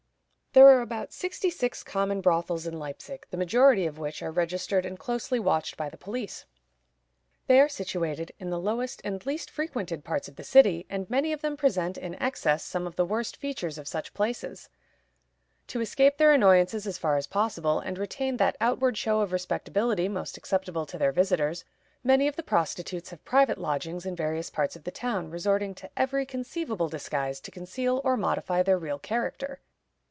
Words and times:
There 0.53 0.67
are 0.67 0.81
about 0.81 1.13
sixty 1.13 1.49
six 1.49 1.81
common 1.81 2.19
brothels 2.19 2.67
in 2.67 2.77
Leipzig, 2.77 3.25
the 3.29 3.37
majority 3.37 3.85
of 3.85 3.97
which 3.97 4.21
are 4.21 4.31
registered 4.33 4.85
and 4.85 4.99
closely 4.99 5.39
watched 5.39 5.77
by 5.77 5.87
the 5.87 5.95
police. 5.95 6.43
They 7.47 7.61
are 7.61 7.69
situated 7.69 8.33
in 8.37 8.49
the 8.49 8.59
lowest 8.59 8.99
and 9.05 9.25
least 9.25 9.49
frequented 9.49 10.03
parts 10.03 10.27
of 10.27 10.35
the 10.35 10.43
city, 10.43 10.85
and 10.89 11.09
many 11.09 11.31
of 11.31 11.39
them 11.39 11.55
present, 11.55 11.97
in 11.97 12.15
excess, 12.15 12.65
some 12.65 12.85
of 12.85 12.97
the 12.97 13.05
worst 13.05 13.37
features 13.37 13.77
of 13.77 13.87
such 13.87 14.13
places. 14.13 14.67
To 15.67 15.79
escape 15.79 16.17
their 16.17 16.33
annoyances 16.33 16.85
as 16.85 16.97
far 16.97 17.15
as 17.15 17.27
possible, 17.27 17.79
and 17.79 17.97
retain 17.97 18.35
that 18.35 18.57
outward 18.59 18.97
show 18.97 19.21
of 19.21 19.31
respectability 19.31 20.09
most 20.09 20.35
acceptable 20.35 20.85
to 20.87 20.97
their 20.97 21.13
visitors, 21.13 21.63
many 22.03 22.27
of 22.27 22.35
the 22.35 22.43
prostitutes 22.43 23.11
have 23.11 23.23
private 23.23 23.57
lodgings 23.57 24.05
in 24.05 24.17
various 24.17 24.49
parts 24.49 24.75
of 24.75 24.83
the 24.83 24.91
town, 24.91 25.29
resorting 25.29 25.73
to 25.75 25.89
every 25.95 26.25
conceivable 26.25 26.89
disguise 26.89 27.39
to 27.39 27.51
conceal 27.51 28.01
or 28.03 28.17
modify 28.17 28.61
their 28.61 28.77
real 28.77 28.99
character. 28.99 29.61